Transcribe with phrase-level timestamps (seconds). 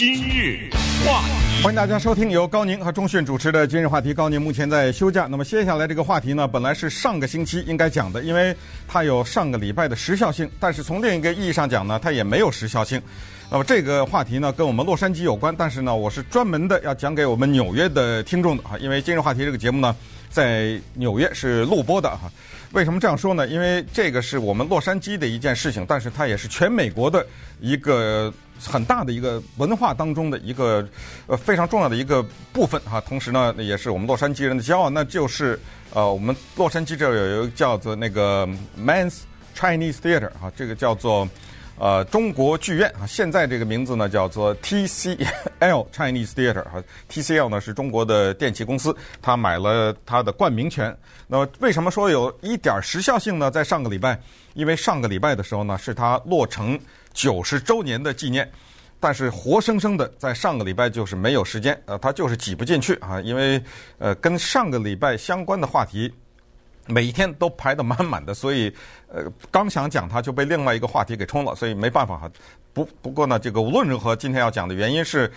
[0.00, 0.70] 今日
[1.04, 4.14] 话题，欢迎大家收听由高宁和钟迅主持的今日话题。
[4.14, 8.56] 高宁目前在休假，那么接下来这个话题呢，本来是上个星期应该讲的，因为
[8.88, 12.98] 它有上个礼拜的时效性，但是从另一个意义上讲呢，它也没有时效性。
[13.50, 19.94] 那么这个话题呢，跟我们洛杉矶有关，但是呢，我是专门的要讲给我们纽约的听众的啊，因为今日话题这个节目呢，
[20.30, 22.20] 在纽约是录播的哈。
[22.72, 23.46] 为什么这样说呢？
[23.46, 27.26] 因为这个是我们洛杉矶的一件事情，但是它也是全美国的
[27.60, 28.32] 一个。
[28.66, 30.86] 很大的一个文化当中的一个
[31.26, 32.22] 呃非常重要的一个
[32.52, 32.80] 部分。
[32.82, 35.58] 哈，同时呢也是我们洛杉矶人的骄傲，那就是
[35.92, 38.46] 呃我们洛杉矶这儿有一个叫做那个
[38.78, 39.20] Man's
[39.56, 41.28] Chinese Theater 哈，这个叫做
[41.80, 46.80] 呃中国剧院啊，现在这个名字呢叫做 TCL Chinese Theater 哈
[47.10, 50.96] ，TCL 呢是中国的电器公司，他买了它的冠名权。
[51.26, 53.50] 那么为什么说有一点时效性呢？
[53.50, 54.20] 在上个礼拜，
[54.54, 56.78] 因为上个礼拜的时候呢是它落成。
[57.12, 58.48] 九十周年的纪念，
[59.00, 63.60] 但是活生生的在上个礼拜就是没有时间，呃，他就是挤不进去啊，因为
[63.98, 66.08] 呃跟上个礼拜相关的话题
[66.86, 68.72] 每一天都排得满满的，所以
[69.08, 72.30] 呃刚想讲他就被另外一个话题给冲了，所以没办法哈。
[72.72, 75.30] 不不过呢，这个无论如何，今天要讲的原因是，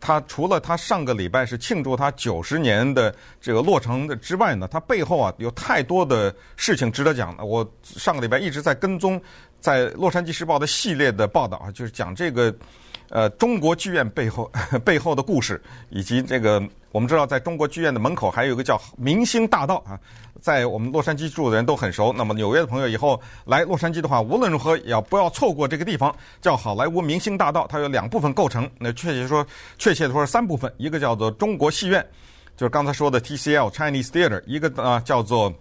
[0.00, 7.36] 他除了他上个礼拜是庆祝他九十年的这个落成的之外呢，他背后啊有太多的事情值得讲。
[7.46, 9.20] 我上个礼拜一直在跟踪。
[9.58, 12.54] 在《洛杉矶时报》的系列的报道啊，就是讲这个，
[13.08, 14.50] 呃，中国剧院背后
[14.84, 16.62] 背后的故事，以及这个
[16.92, 19.98] 我们知道，在中国剧院的门口还有一个叫明星大道啊，
[20.40, 22.12] 在我们洛杉矶住的人都很熟。
[22.12, 27.66] 那么纽约的朋友以后来洛杉矶的话，无论如何也要不要错过这个地方，叫好莱坞明星大道。
[27.68, 29.46] 它有两部分构成，那确切说，
[29.78, 32.04] 确切的说是三部分，一个叫做中国戏院，
[32.56, 35.52] 就是刚才说的 TCL Chinese Theater，一个啊叫做。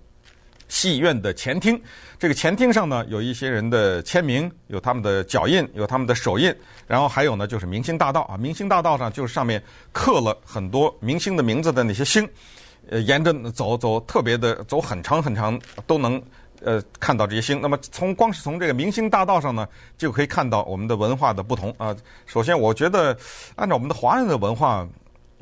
[0.67, 1.80] 戏院的前厅，
[2.17, 6.53] 这个前厅上呢，有一些人的签名，有他们的脚印，有他们的手印，
[6.88, 12.27] 然后还有呢，就是明星大道啊，明星大道上就是上面刻了很多明星的名字的那些星，
[12.89, 16.22] 呃，沿着走走，特别的走很长很长，都能
[16.63, 17.61] 呃看到这些星。
[17.61, 19.67] 那么从光是从这个明星大道上呢，
[19.97, 21.95] 就可以看到我们的文化的不同啊。
[22.25, 23.16] 首先，我觉得
[23.56, 24.88] 按照我们的华人的文化，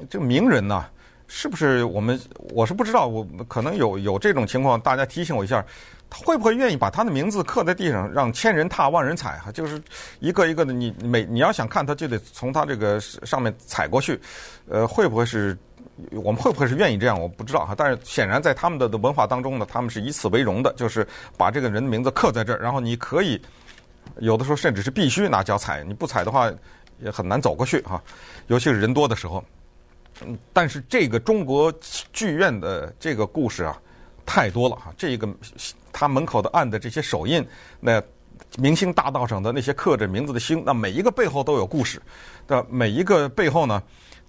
[0.09, 0.89] 这个名人呐。
[1.27, 2.19] 是不是我们？
[2.51, 5.65] 我是不知道，我可能有有这种情况，大家提醒我一下，
[6.09, 9.39] 他会不会愿意把他的名字刻在地上，让千人踏万人踩？
[9.39, 9.81] 哈，就是
[10.19, 14.19] 一个一个的，你每你要想看，他就得从他这个上面踩过去。
[14.69, 15.57] 呃，会不会是
[16.11, 17.19] 我们会不会是愿意这样？
[17.19, 17.73] 我不知道哈。
[17.75, 21.07] 但是显然在他们的文化当中呢，他们是以此为荣的，就是
[21.37, 23.41] 把这个人的名字刻在这儿，然后你可以
[24.19, 26.51] 有的时候甚至是必须拿脚踩，你不踩的话
[26.99, 27.99] 也很难走过去哈，
[28.47, 29.43] 尤其是人多的时候。
[30.21, 31.73] 嗯，但是这个中国
[32.11, 33.77] 剧院的这个故事啊，
[34.25, 34.93] 太多了哈。
[34.97, 35.27] 这个
[35.91, 37.45] 他门口的按的这些手印，
[37.79, 38.01] 那
[38.57, 42.01] 明星大道上的那些刻着名字的星，那每一个背后都有故事
[42.47, 43.81] 的，每一个背后呢，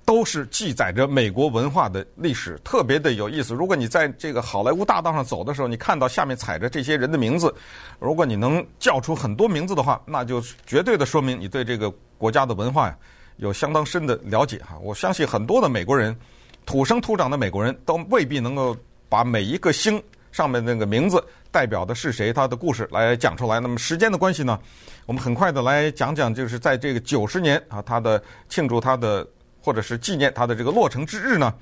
[0.04, 3.52] 都是记载着美国文化的历史，特别的有意思。
[3.54, 7.54] 如果你在这个好莱坞大道上走的时候，你看到下面踩着这些人的名字，
[7.98, 12.96] 如果你能叫出很多名字的话，那就绝对的说明你对这个国家的文化呀。
[13.36, 16.16] 有相当深的了解哈，我相信很多的美国人，
[16.64, 18.76] 土生土长的美国人都未必能够
[19.08, 20.00] 把每一个星
[20.30, 23.58] 上面那个名字代表的是谁，他的故事来讲出来。
[23.58, 24.58] 那么时间的关系呢，
[25.04, 29.26] 我们很快的来讲讲，就是在这个九十年啊，他的庆祝他的
[29.60, 31.52] 或者是纪念他的这个落成之日呢，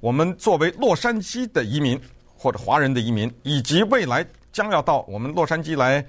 [0.00, 1.98] 我们作为洛杉矶的移民
[2.36, 6.04] 或者华人的移民，以及未来将要到我们洛杉矶来，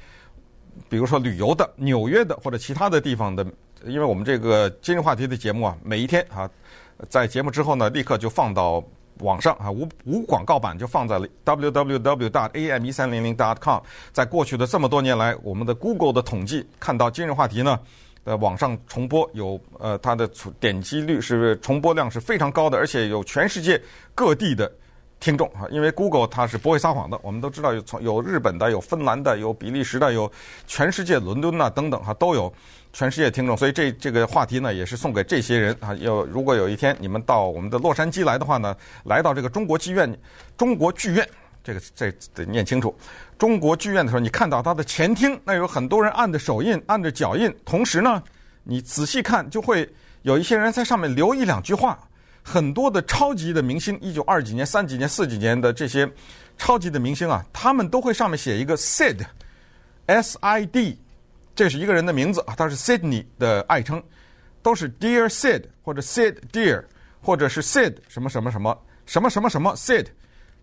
[0.90, 3.46] 比如说旅游的纽约的或者其他的地方的。
[3.86, 6.50] 因为我们这个今日话题的节目啊，每一天啊，
[7.08, 8.82] 在节目之后呢，立刻就放到
[9.20, 13.80] 网上啊，无无广告版就放在了 www.am1300.com。
[14.12, 17.80] 在过去的这么多年来，我们的 Google 的统计看到今日话题呢，
[18.24, 20.28] 呃，网上重播有呃，它的
[20.60, 23.80] 点击率是重播量是非常高的，而且有全世界
[24.16, 24.72] 各地的
[25.20, 30.30] 听众啊，因为 Google 它是不会撒谎的，我们都知道有从有日本的，有芬兰的，有比利时的，有
[30.66, 32.52] 全世界伦敦呐等等哈都有。
[32.96, 35.94] 全世界听众，所以这这个话题呢，也是送给这些人啊。
[35.96, 40.18] 有如果有一天你们到我们的洛杉矶来的话呢，来到这个中国剧院，
[40.56, 41.28] 中国剧院，
[41.62, 42.98] 这个这得念清楚。
[43.38, 47.54] 中国剧院的时候，你看到它的前厅，那有很多人按着手印，按着脚印。
[47.66, 48.24] 同时呢，
[48.64, 52.00] 你仔细看，就会有一些人在上面留一两句话。
[52.42, 56.10] 很多的超级的明星，一九二几年、三几年、四几年的这些
[56.58, 61.00] 超级的明星啊，他们都会上面写一个 Sid，S-I-D。
[61.56, 64.04] 这是一个人的名字啊，他是 Sydney 的爱称，
[64.62, 66.84] 都是 Dear Sid 或者 Sid Dear，
[67.22, 70.08] 或者是 Sid 什么什么什么什么什么什么 Sid，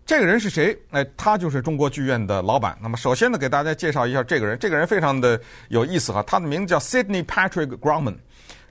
[0.05, 0.77] 这个人是谁？
[0.91, 2.77] 哎，他就是中国剧院的老板。
[2.81, 8.15] 那么首先呢，给大家介绍一下这个人，这个人非常的有意思哈，他的名字叫 Sydney Patrick Grumman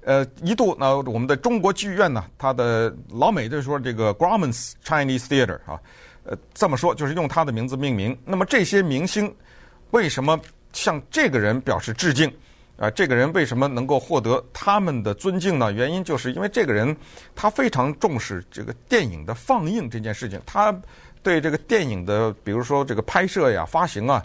[0.05, 5.81] 呃，一度呢，我们的中国剧院呢，它的老美就是说这个 Grauman's Chinese Theater 啊，
[6.25, 8.19] 呃，这么说就是用他的名字命名。
[8.25, 9.33] 那么这些明星
[9.93, 10.39] 为什么
[10.73, 12.33] 向这个人表示致敬？
[12.77, 15.71] 啊，这个人为什么能够获得他们的尊敬呢？
[15.73, 16.97] 原因就是因为这个人
[17.35, 20.75] 他非常重视这个电影的放映这件事情，他
[21.23, 24.25] 对这个电影的，比如说这个拍摄呀、发行啊，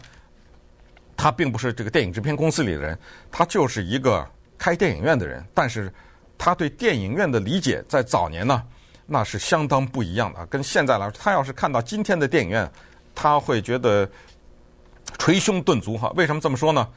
[1.15, 2.97] 他并不是这个电影制片公司里的人，
[3.31, 4.27] 他就是一个。
[4.59, 5.93] 开电影院的人，但是
[6.35, 8.63] 他对电影院的理解在早年呢，
[9.05, 10.43] 那是相当不一样的。
[10.47, 12.67] 跟现在来说，他要是看到今天的电影院，
[13.13, 14.09] 他会觉得
[15.17, 16.11] 捶胸顿足哈。
[16.15, 16.87] 为什么这么说呢？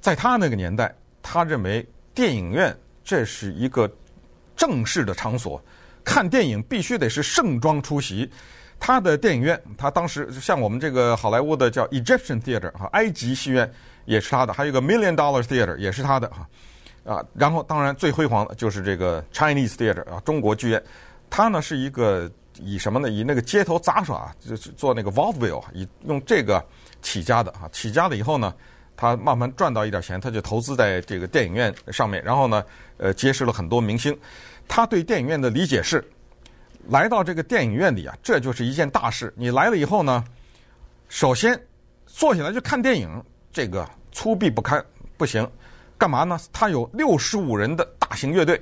[0.00, 3.90] 在他那个年代，他认为电影院这是一个
[4.56, 5.62] 正式的场所，
[6.04, 8.30] 看电影必须得是盛装出席。
[8.80, 13.72] 他的电影院，他当时像我们这个好莱坞的叫 Egyptian Theater 哈，埃及戏院
[14.06, 16.48] 也是他的，还有一个 Million Dollar Theater 也是他的哈。
[17.04, 20.82] 啊，然后当然最辉煌的就是这个 Chinese Theater 啊，中国剧院，
[21.30, 23.08] 它呢是一个以什么呢？
[23.08, 26.64] 以那个街头杂耍，就是做那个 vaudeville，以用这个
[27.02, 27.68] 起家的啊。
[27.72, 28.54] 起家了以后呢，
[28.96, 32.64] 他慢慢赚到一点钱，他就投资在这个电影院上面，然后呢，
[32.96, 34.16] 呃，结识了很多明星。
[34.66, 36.02] 他对电影院的理解是，
[36.88, 39.32] 来到这个电影院里啊，这就是一件大事。
[39.36, 40.24] 你来了以后呢，
[41.08, 41.60] 首先
[42.06, 43.22] 坐下来就看电影，
[43.52, 44.82] 这个粗鄙不堪，
[45.16, 45.46] 不行。
[45.98, 46.36] 干嘛呢？
[46.52, 48.60] 他有六十五人的大型乐队，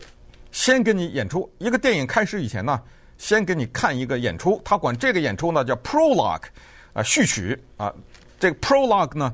[0.52, 1.50] 先给你演出。
[1.56, 2.78] 一个电影开始以前呢，
[3.16, 4.60] 先给你看一个演出。
[4.62, 6.43] 他管这个演出呢叫 prologue，
[6.93, 7.90] 啊，序曲啊。
[8.40, 9.32] 这个 prologue 呢，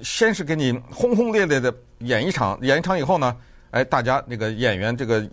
[0.00, 3.34] 先是给你轰轰烈烈的演一场，演一场以后呢，
[3.70, 5.26] 哎，大家那个演员这个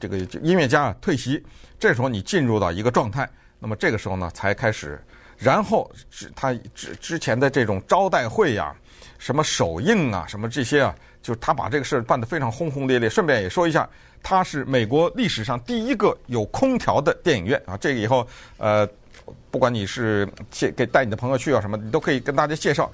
[0.00, 1.42] 这个音乐家啊退席，
[1.78, 3.26] 这时候你进入到一个状态，
[3.60, 5.00] 那么这个时候呢才开始，
[5.38, 8.74] 然后是他之之前的这种招待会呀、
[9.18, 10.94] 什么首映啊，什么这些啊。
[11.22, 13.08] 就是他把这个事儿办得非常轰轰烈烈。
[13.08, 13.88] 顺便也说一下，
[14.24, 17.76] 他是美国历史上第一个有空调的电影院啊。
[17.76, 18.26] 这个以后
[18.58, 18.84] 呃，
[19.50, 22.90] 不管你是介给带你的朋友去啊什么，你都可以跟大家介绍。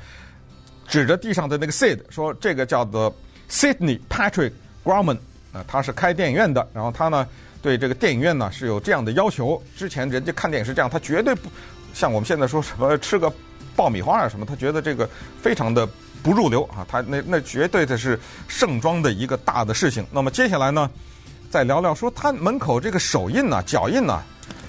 [0.86, 3.14] 指着地上的那个 Sid 说：“这个叫做
[3.50, 4.52] Sidney Patrick
[4.84, 5.18] Grumman
[5.52, 6.66] 啊，他是开电影院的。
[6.72, 7.26] 然后他呢
[7.60, 9.62] 对这个电影院呢是有这样的要求。
[9.76, 11.50] 之前人家看电影是这样，他绝对不
[11.92, 13.32] 像我们现在说什么吃个
[13.76, 15.08] 爆米花啊什么，他觉得这个
[15.40, 15.88] 非常的。”
[16.20, 20.04] 不入流啊，他那那绝对的是盛装的一个大的事情。
[20.10, 20.90] 那么接下来呢，
[21.48, 24.20] 再聊聊说他门口这个手印呢、脚印呢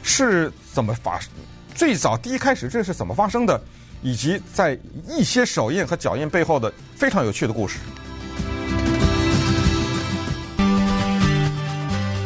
[0.09, 1.29] 是怎么发生？
[1.75, 3.61] 最早第一开始这是怎么发生的？
[4.01, 4.77] 以及在
[5.07, 7.77] 一些手印和脚印背后的非常有趣的故事。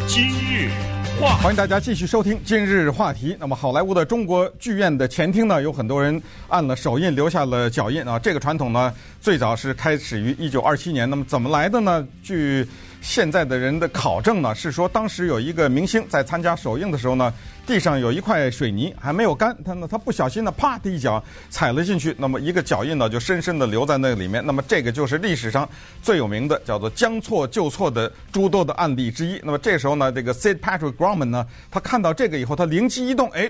[0.07, 0.71] 今日
[1.19, 3.35] 话，欢迎大家继续收听今日话题。
[3.37, 8.17] 那么好莱坞的中国剧院的前厅呢，有很多人按了手印，留下了脚印啊。
[8.17, 8.93] 这个传统呢。
[9.23, 12.05] 最早是开始于一九二七年，那么怎么来的呢？
[12.21, 12.67] 据
[12.99, 17.33] 现在的人的考证呢，是说当时有一个明星在参加首映的时候呢，
[17.65, 24.45] 地上有一块水泥还没有干，他呢他不小心呢，啪的一脚踩了进去，那么一个脚印呢就深深的留在那里面。
[24.45, 25.67] 那么这个就是历史上
[26.01, 29.39] 最有名的叫做将错就错的诸多的案例之一。
[29.41, 33.49] 那么这时候呢，这个 Sid Patrick Grauman 呢，他看到这个以后，他灵机一动，哎，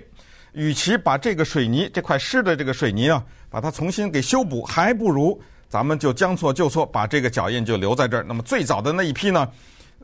[0.52, 5.42] 与其把这个水泥这块湿的这个水泥啊，把它重新给修补，还不如。
[5.74, 8.24] 咱们就将错就错，把这个脚印就留在这儿。
[8.28, 9.50] 那么最早的那一批呢，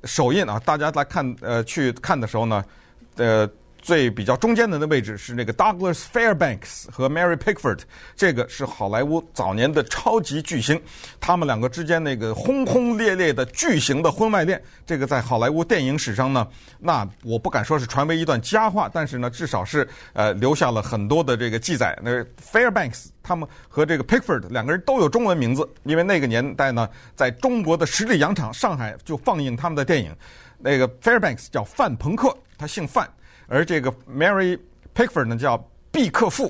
[0.05, 2.65] 手印啊，大家来看呃去看的时候呢，
[3.17, 3.47] 呃。
[3.81, 7.79] 最比较中间的那位置是那个 Douglas Fairbanks 和 Mary Pickford，
[8.15, 10.79] 这个是好莱坞早年的超级巨星，
[11.19, 16.47] 他们两个之间那个轰轰烈烈的巨型的婚外恋，这个在好莱坞电影史上呢，
[16.79, 21.97] 那我不敢说是传为一段佳话，但是呢，至少是呃留下了很多的这个记载。
[22.01, 30.15] 那 Fairbanks 他们和这个 Pickford 两个人都有中文名字，因为那个年代呢，在中国的十里洋场上海就放映他们的电影，
[30.57, 33.09] 那个 Fairbanks 叫范朋克，他姓范。
[33.49, 34.57] 而这个 Mary
[34.93, 35.57] Pickford 呢，叫
[35.91, 36.49] 毕克富，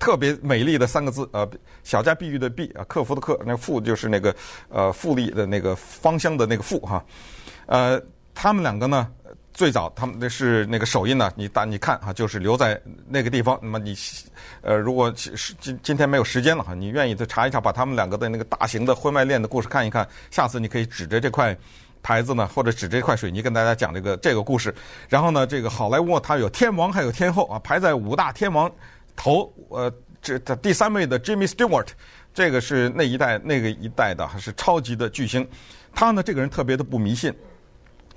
[0.00, 1.46] 特别美丽的三个字，呃，
[1.84, 4.34] 小家碧玉的碧啊，克夫的克，那富就是那个
[4.70, 7.04] 呃富丽的那个芳香的那个富哈，
[7.66, 8.00] 呃，
[8.34, 9.12] 他们两个呢，
[9.52, 13.58] 最早他们的是那个手印呢，你大你看哈，就是留在那个地方。
[13.62, 13.94] 那么你
[14.62, 21.56] 呃，如果是今今天没有时间了哈，你愿意再查一查，把他们两个的那个大型的婚外恋的故事看一看，下次你可以指着这块。
[22.06, 24.72] 牌子呢，或者指这块水泥跟大家讲这个这个故事。
[25.08, 28.70] 然后呢，这个好莱坞它有天王还有天后啊，排在五大天王
[29.16, 31.88] 头，呃，这第三位的 Jimmy Stewart，
[32.32, 35.44] 这个是那一代那个一代的还是超级的巨星。
[35.92, 37.34] 他呢，这个人特别的不迷信，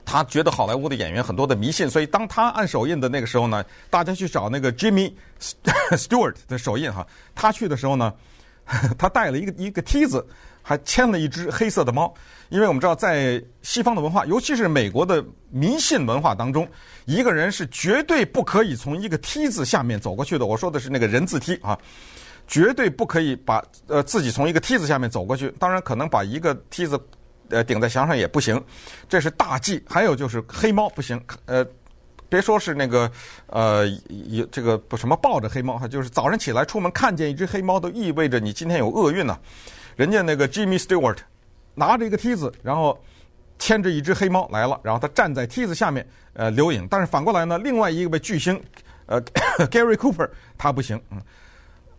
[0.05, 5.11] 他觉得好莱坞的演员很多的迷信，所以当他按手印的那个时候呢，大家去找那个 Jimmy
[5.97, 8.13] Stewart 的手印哈，他去的时候呢，
[8.99, 10.23] 他带了一个一个梯子。
[10.69, 12.13] 还牵了一只黑色的猫。
[12.49, 16.67] 因为我们知道，在西方的文化，尤其是美国的迷信文化当中，
[17.05, 20.45] 一个人是绝对不可以从一个梯子下面走过去的。
[20.45, 21.75] 我说的是那个人字梯啊，
[22.47, 25.51] 绝对不可以把呃自己从一个梯子下面走过去。
[25.57, 26.99] 当然，可能把一个梯子
[27.49, 28.63] 呃顶在墙上也不行，
[29.07, 29.83] 这是大忌。
[29.87, 31.65] 还有就是黑猫不行，呃，
[32.29, 33.11] 别说是那个
[33.47, 33.87] 呃
[34.29, 39.37] 有这个不什么抱着黑猫哈，就是早上起来出门看见一只黑猫，都意味着你今天有厄运呐。
[39.99, 41.17] 人家那个 Jimmy Stewart。
[41.75, 42.99] 拿着一个梯子，然后
[43.57, 46.85] 牵着一只黑猫来了，然后他站在梯子下面，呃，留影。
[46.89, 48.61] 但是反过来呢，另外一位巨星，
[49.05, 49.21] 呃
[49.69, 50.99] ，Gary Cooper，他不行。
[51.09, 51.21] 嗯，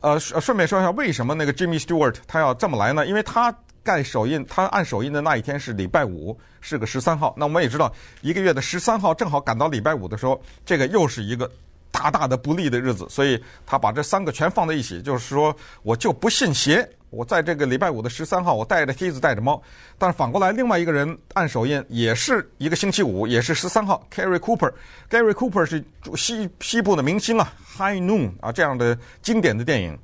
[0.01, 3.07] 呃，顺便说一下，为什么那个 Jimmy Stewart 他要这么来呢？
[3.07, 7.35] 因为他盖手印，他按手印的那一天是礼拜五，是个十三号。
[7.39, 7.91] 那我们也知道，
[8.21, 11.51] 一个月的十三号正好赶到礼拜五的时候，这个又是一个
[11.91, 16.87] 大大的不利的日子，所以他把这三个全放在一起，就是说，我就不信邪。
[17.11, 19.61] 我在这个礼拜五的十三号，我带着梯子带着猫，
[19.99, 24.07] 但是反过来，另外一个人按手印也是一个星期五，也是十三号。
[24.15, 25.85] Gary Cooper，Gary Cooper 是
[26.17, 29.99] 西西部的明星啊，High Noon 啊这样的经典的电影，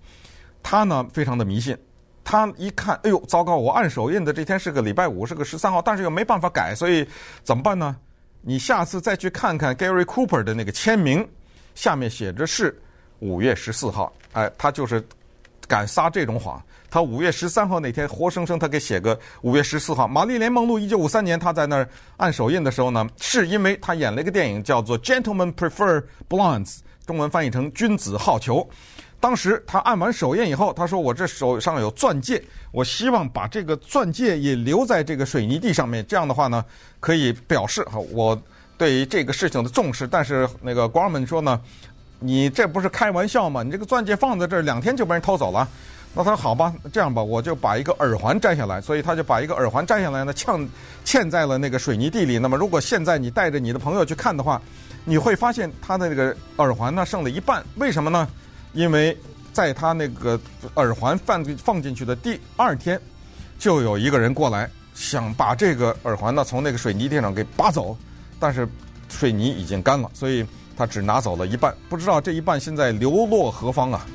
[0.63, 1.79] 他呢非常的迷信，
[2.25, 7.07] 他一看，哎呦，糟糕，我按手印的这天是个礼拜五，是个十三号，但是又没办法改，所以
[7.45, 7.97] 怎么办呢？
[8.43, 11.25] 你下次再去看看 Gary Cooper 的那个签名，
[11.77, 12.77] 下面写着是
[13.21, 15.01] 五月十四号，哎，他就是
[15.67, 16.63] 敢撒这种谎。
[16.89, 20.07] 他五月十三号那天，活生生他给写个五月十四号。
[20.09, 26.65] 玛丽莲梦露一九五三年他在那儿按手印的时候呢，是因为他演了一个电影叫做《Gentlemen Prefer Blondes》，
[27.07, 28.67] 中文翻译成“君子好逑”。
[29.19, 36.07] 当时他按完手印以后，他说：“我这手上有钻戒，我希望把这个钻戒也留在这个水泥地上面。
[36.07, 36.65] 这样的话呢，
[37.01, 38.41] 可以表示哈我
[38.79, 41.61] 对于这个事情的重视。”但是那个官员们说呢
[42.27, 43.63] ：“你这不是开玩笑吗？
[43.63, 45.69] 你这个钻戒放在这儿两天就被人偷走了。”
[46.19, 50.67] 那他说好吧，这样吧，我就把一个耳环摘下来，所以他就把一个耳环摘下来呢，嵌
[51.05, 52.39] 嵌在了那个水泥地里。
[52.39, 54.59] 那么如果现在你带着你的朋友去看的话，
[55.05, 58.27] 你会发现他的那个耳环呢剩了一半，为什么呢？
[58.73, 59.15] 因为
[59.53, 60.41] 在他那个
[60.77, 62.99] 耳环放放进去的第二天，
[63.59, 67.95] 就有一个人过来想把这个耳环呢从那个水泥地上给拔走，
[68.41, 68.67] 但是
[69.11, 74.07] 水泥已经干了，所以他只拿走了一半，不知道这一半现在流落何方啊。